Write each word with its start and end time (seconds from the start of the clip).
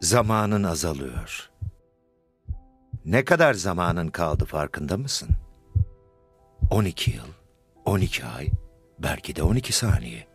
Zamanın 0.00 0.62
azalıyor. 0.62 1.50
Ne 3.04 3.24
kadar 3.24 3.54
zamanın 3.54 4.08
kaldı 4.08 4.44
farkında 4.44 4.96
mısın? 4.96 5.28
12 6.70 7.10
yıl, 7.10 7.28
12 7.84 8.24
ay, 8.24 8.48
belki 8.98 9.36
de 9.36 9.42
12 9.42 9.72
saniye. 9.72 10.28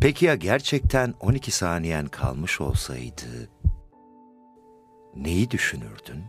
Peki 0.00 0.24
ya 0.24 0.34
gerçekten 0.34 1.14
12 1.20 1.50
saniyen 1.50 2.06
kalmış 2.06 2.60
olsaydı 2.60 3.48
neyi 5.16 5.50
düşünürdün? 5.50 6.24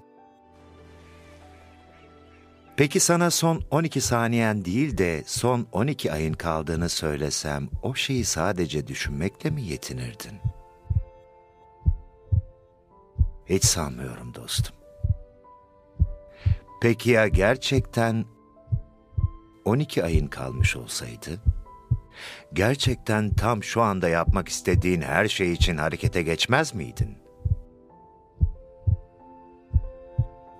Peki 2.78 3.00
sana 3.00 3.32
son 3.32 3.64
12 3.72 4.02
saniyen 4.02 4.66
değil 4.66 4.98
de 4.98 5.24
son 5.26 5.68
12 5.72 6.12
ayın 6.12 6.34
kaldığını 6.34 6.90
söylesem 6.90 7.70
o 7.82 7.96
şeyi 7.96 8.26
sadece 8.26 8.88
düşünmekle 8.88 9.50
mi 9.50 9.62
yetinirdin? 9.64 10.40
Hiç 13.46 13.66
sanmıyorum 13.66 14.34
dostum. 14.34 14.76
Peki 16.82 17.10
ya 17.10 17.28
gerçekten 17.28 18.26
12 19.66 20.04
ayın 20.04 20.28
kalmış 20.28 20.76
olsaydı? 20.76 21.42
Gerçekten 22.54 23.34
tam 23.34 23.64
şu 23.64 23.82
anda 23.82 24.10
yapmak 24.10 24.50
istediğin 24.50 25.02
her 25.02 25.28
şey 25.28 25.52
için 25.52 25.78
harekete 25.78 26.24
geçmez 26.24 26.74
miydin? 26.76 27.23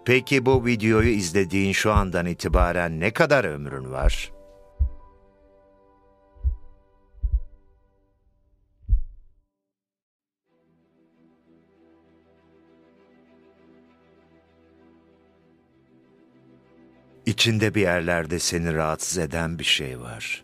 Peki 0.06 0.46
bu 0.46 0.66
videoyu 0.66 1.10
izlediğin 1.10 1.74
şu 1.74 1.92
andan 1.92 2.26
itibaren 2.26 3.00
ne 3.00 3.12
kadar 3.12 3.44
ömrün 3.46 3.92
var? 3.92 4.34
İçinde 17.26 17.76
bir 17.76 17.82
yerlerde 17.82 18.40
seni 18.40 18.74
rahatsız 18.74 19.18
eden 19.18 19.60
bir 19.60 19.64
şey 19.64 20.00
var. 20.00 20.44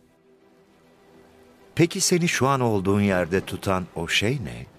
Peki 1.76 2.02
seni 2.02 2.28
şu 2.28 2.48
an 2.48 2.62
olduğun 2.62 3.02
yerde 3.02 3.42
tutan 3.42 3.86
o 3.96 4.08
şey 4.08 4.40
ne? 4.44 4.79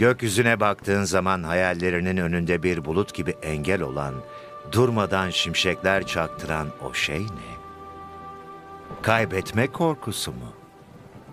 Gökyüzüne 0.00 0.60
baktığın 0.60 1.04
zaman 1.04 1.42
hayallerinin 1.42 2.16
önünde 2.16 2.62
bir 2.62 2.84
bulut 2.84 3.14
gibi 3.14 3.30
engel 3.42 3.82
olan, 3.82 4.14
durmadan 4.72 5.30
şimşekler 5.30 6.06
çaktıran 6.06 6.68
o 6.82 6.94
şey 6.94 7.22
ne? 7.22 7.50
Kaybetme 9.02 9.66
korkusu 9.66 10.32
mu? 10.32 10.52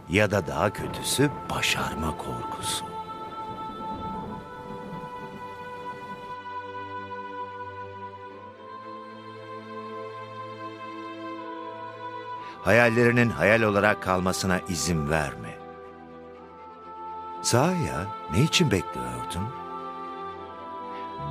Ya 0.09 0.31
da 0.31 0.47
daha 0.47 0.73
kötüsü 0.73 1.29
başarma 1.49 2.17
korkusu. 2.17 2.85
Hayallerinin 12.63 13.29
hayal 13.29 13.61
olarak 13.61 14.03
kalmasına 14.03 14.59
izin 14.59 15.09
verme. 15.09 15.56
Sahi 17.41 17.83
ya, 17.83 18.07
ne 18.33 18.43
için 18.43 18.71
bekliyordun? 18.71 19.49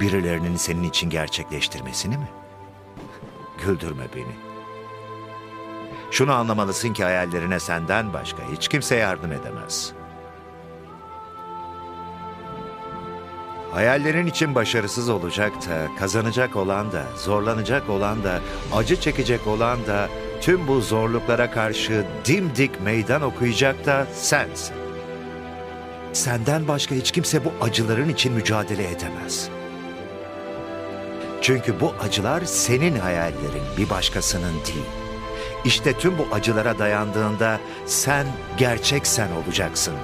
Birilerinin 0.01 0.57
senin 0.57 0.83
için 0.83 1.11
gerçekleştirmesini 1.11 2.17
mi? 2.19 2.29
Güldürme 3.65 4.05
beni. 4.17 4.37
Şunu 6.11 6.33
anlamalısın 6.33 6.93
ki 6.93 7.05
hayallerine 7.05 7.61
senden 7.61 8.13
başka 8.13 8.43
hiç 8.53 8.69
kimse 8.69 8.97
yardım 8.97 9.33
edemez. 9.33 9.93
Hayallerin 13.73 14.27
için 14.27 14.55
başarısız 14.55 15.09
olacak 15.09 15.53
da, 15.69 15.89
kazanacak 15.99 16.57
olan 16.57 16.93
da, 16.93 17.03
zorlanacak 17.17 17.91
olan 17.91 18.25
da, 18.25 18.41
acı 18.75 19.01
çekecek 19.01 19.47
olan 19.47 19.87
da, 19.87 20.09
tüm 20.41 20.69
bu 20.69 20.81
zorluklara 20.81 21.51
karşı 21.51 22.07
dimdik 22.25 22.81
meydan 22.81 23.23
okuyacak 23.23 23.87
da 23.87 24.07
sensin. 24.15 24.86
Senden 26.17 26.69
başka 26.69 26.95
hiç 26.95 27.11
kimse 27.11 27.45
bu 27.45 27.53
acıların 27.61 28.09
için 28.09 28.33
mücadele 28.33 28.91
edemez. 28.91 29.49
Çünkü 31.43 31.81
bu 31.81 31.95
acılar 32.01 32.45
senin 32.45 32.99
hayallerin, 32.99 33.63
bir 33.79 33.91
başkasının 33.91 34.53
değil. 34.53 34.87
İşte 35.65 35.93
tüm 35.93 36.19
bu 36.19 36.29
acılara 36.33 36.79
dayandığında 36.79 37.61
sen 37.87 38.27
gerçek 38.59 39.07
sen 39.07 39.29
olacaksın. 39.33 39.95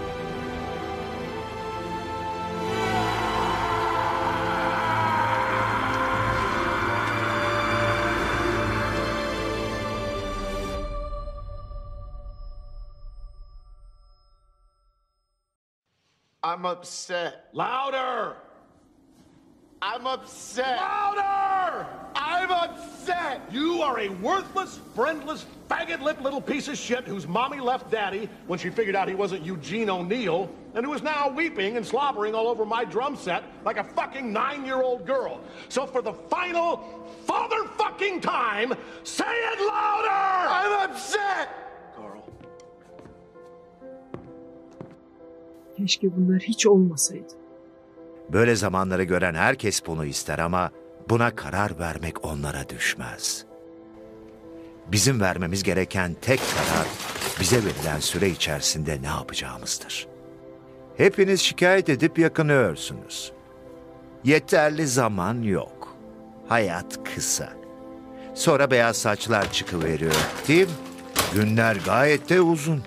I'm 16.45 16.67
upset. 16.67 17.49
Louder! 17.53 18.37
I'm 19.81 20.07
upset. 20.07 20.77
Louder! 20.77 21.87
I'm 22.17 22.51
upset. 22.51 23.43
You 23.51 23.81
are 23.83 24.01
a 24.01 24.09
worthless, 24.09 24.81
friendless, 24.95 25.47
faggot-lipped 25.69 26.21
little 26.21 26.41
piece 26.41 26.67
of 26.67 26.77
shit 26.77 27.05
whose 27.05 27.29
mommy 27.29 27.61
left 27.61 27.93
daddy 27.93 28.29
when 28.49 28.59
she 28.59 28.71
figured 28.71 28.97
out 28.97 29.09
he 29.09 29.15
wasn't 29.15 29.45
Eugene 29.45 29.89
O'Neill, 29.89 30.51
and 30.75 30.85
who 30.85 30.93
is 30.95 31.03
now 31.03 31.29
weeping 31.29 31.77
and 31.77 31.87
slobbering 31.87 32.35
all 32.35 32.49
over 32.49 32.67
my 32.67 32.85
drum 32.85 33.15
set 33.15 33.45
like 33.65 33.77
a 33.77 33.85
fucking 33.85 34.33
nine-year-old 34.33 35.07
girl. 35.07 35.41
So 35.69 35.87
for 35.87 36.03
the 36.03 36.13
final 36.13 37.09
father-fucking 37.25 38.21
time, 38.21 38.75
say 39.05 39.25
it 39.27 39.61
louder! 39.61 40.09
I'm 40.09 40.91
upset. 40.91 41.62
Keşke 45.77 46.17
bunlar 46.17 46.41
hiç 46.41 46.67
olmasaydı. 46.67 47.33
Böyle 48.33 48.57
zamanları 48.57 49.05
gören 49.05 49.35
herkes 49.35 49.87
bunu 49.87 50.05
ister 50.05 50.39
ama 50.39 50.71
buna 51.11 51.37
karar 51.37 51.79
vermek 51.79 52.25
onlara 52.25 52.69
düşmez. 52.69 53.47
Bizim 54.93 55.21
vermemiz 55.21 55.63
gereken 55.63 56.17
tek 56.21 56.41
karar 56.41 56.87
bize 57.41 57.57
verilen 57.65 58.01
süre 58.01 58.29
içerisinde 58.29 59.03
ne 59.03 59.07
yapacağımızdır. 59.07 60.07
Hepiniz 60.97 61.41
şikayet 61.41 61.89
edip 61.89 62.19
yakınıyorsunuz. 62.19 63.33
Yeterli 64.25 64.87
zaman 64.87 65.43
yok. 65.43 65.97
Hayat 66.49 67.15
kısa. 67.15 67.53
Sonra 68.35 68.71
beyaz 68.71 68.97
saçlar 68.97 69.53
çıkıveriyor, 69.53 70.15
değil 70.49 70.67
mi? 70.67 70.75
Günler 71.35 71.77
gayet 71.85 72.29
de 72.29 72.41
uzun. 72.41 72.83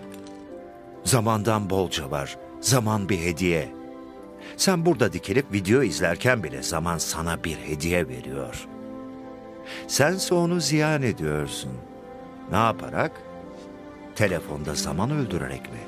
Zamandan 1.03 1.69
bolca 1.69 2.11
var. 2.11 2.37
Zaman 2.65 3.09
bir 3.09 3.19
hediye. 3.19 3.73
Sen 4.57 4.85
burada 4.85 5.13
dikilip 5.13 5.53
video 5.53 5.83
izlerken 5.83 6.43
bile 6.43 6.63
zaman 6.63 6.97
sana 6.97 7.43
bir 7.43 7.55
hediye 7.57 8.07
veriyor. 8.07 8.67
Sense 9.87 10.35
onu 10.35 10.61
ziyan 10.61 11.01
ediyorsun. 11.01 11.71
Ne 12.51 12.57
yaparak? 12.57 13.11
Telefonda 14.15 14.75
zaman 14.75 15.11
öldürerek 15.11 15.61
mi? 15.61 15.79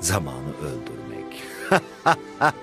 Zamanı 0.00 0.52
öldürmek. 0.58 1.42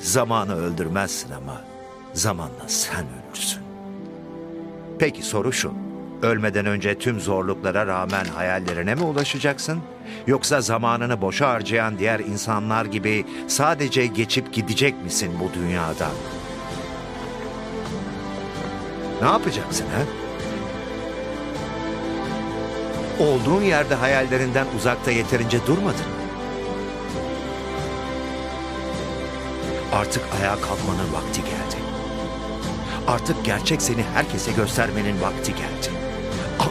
Zamanı 0.00 0.56
öldürmezsin 0.56 1.32
ama 1.32 1.64
zamanla 2.12 2.68
sen 2.68 3.06
ölürsün. 3.06 3.62
Peki 4.98 5.22
soru 5.22 5.52
şu. 5.52 5.85
Ölmeden 6.22 6.66
önce 6.66 6.98
tüm 6.98 7.20
zorluklara 7.20 7.86
rağmen 7.86 8.24
hayallerine 8.24 8.94
mi 8.94 9.02
ulaşacaksın? 9.02 9.80
Yoksa 10.26 10.60
zamanını 10.60 11.20
boşa 11.20 11.48
harcayan 11.50 11.98
diğer 11.98 12.20
insanlar 12.20 12.84
gibi 12.84 13.26
sadece 13.48 14.06
geçip 14.06 14.52
gidecek 14.52 15.04
misin 15.04 15.32
bu 15.40 15.54
dünyadan? 15.54 16.12
Ne 19.22 19.28
yapacaksın 19.28 19.86
ha? 19.86 20.02
Olduğun 23.24 23.62
yerde 23.62 23.94
hayallerinden 23.94 24.66
uzakta 24.76 25.10
yeterince 25.10 25.66
durmadın. 25.66 26.06
Artık 29.92 30.22
ayağa 30.40 30.56
kalkmanın 30.60 31.12
vakti 31.12 31.40
geldi. 31.40 31.76
Artık 33.08 33.44
gerçek 33.44 33.82
seni 33.82 34.02
herkese 34.14 34.52
göstermenin 34.52 35.20
vakti 35.20 35.52
geldi 35.54 36.05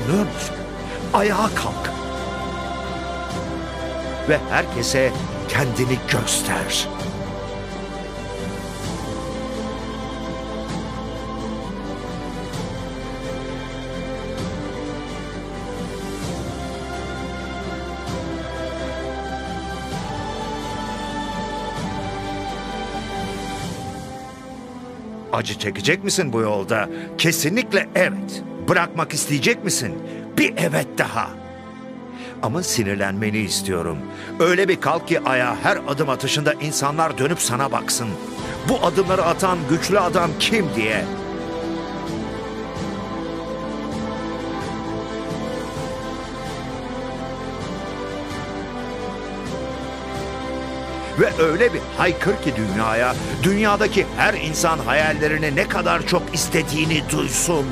anlıyor 0.06 0.26
musun? 0.26 0.56
Ayağa 1.14 1.50
kalk. 1.56 1.92
Ve 4.30 4.38
herkese 4.50 5.12
kendini 5.50 5.98
göster. 6.12 6.88
Acı 25.34 25.60
çekecek 25.60 26.04
misin 26.04 26.34
bu 26.34 26.42
yolda? 26.42 26.90
Kesinlikle 27.18 27.88
evet. 27.96 28.44
Bırakmak 28.70 29.14
isteyecek 29.14 29.64
misin? 29.64 29.94
Bir 30.38 30.54
evet 30.58 30.88
daha. 30.98 31.30
Ama 32.44 32.64
sinirlenmeni 32.64 33.38
istiyorum. 33.38 33.98
Öyle 34.40 34.68
bir 34.68 34.82
kalk 34.82 35.08
ki 35.08 35.20
ayağa 35.20 35.56
her 35.64 35.78
adım 35.88 36.10
atışında 36.10 36.54
insanlar 36.54 37.18
dönüp 37.18 37.40
sana 37.40 37.72
baksın. 37.72 38.08
Bu 38.70 38.86
adımları 38.86 39.24
atan 39.24 39.58
güçlü 39.70 40.00
adam 40.00 40.30
kim 40.40 40.66
diye. 40.76 41.06
Ve 51.20 51.44
öyle 51.44 51.74
bir 51.74 51.82
haykır 51.98 52.42
ki 52.42 52.54
dünyaya, 52.56 53.16
dünyadaki 53.44 54.06
her 54.18 54.34
insan 54.34 54.80
hayallerini 54.80 55.56
ne 55.56 55.68
kadar 55.68 56.08
çok 56.08 56.22
istediğini 56.34 57.02
duysun. 57.12 57.66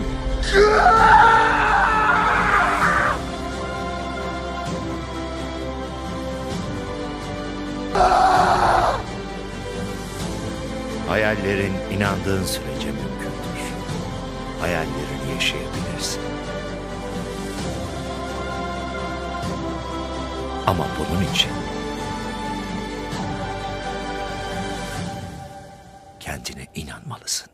Hayallerin 11.08 11.74
inandığın 11.92 12.46
sürece 12.46 12.88
mümkündür. 12.88 13.74
Hayallerini 14.62 15.34
yaşayabilirsin. 15.34 16.22
Ama 20.68 20.88
bunun 21.00 21.34
için 21.34 21.52
kendine 26.20 26.68
inanmalısın. 26.76 27.53